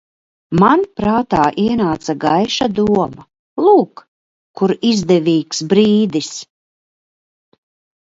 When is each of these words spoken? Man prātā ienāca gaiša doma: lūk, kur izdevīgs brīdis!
Man 0.61 0.85
prātā 1.01 1.41
ienāca 1.63 2.15
gaiša 2.23 2.69
doma: 2.81 3.07
lūk, 3.67 4.05
kur 4.63 4.77
izdevīgs 4.93 5.65
brīdis! 5.77 6.35